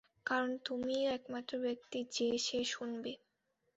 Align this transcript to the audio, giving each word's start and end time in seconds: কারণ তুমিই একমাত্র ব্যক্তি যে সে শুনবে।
কারণ 0.25 0.51
তুমিই 0.65 1.03
একমাত্র 1.11 1.53
ব্যক্তি 1.65 1.99
যে 2.15 2.29
সে 2.45 2.59
শুনবে। 2.71 3.11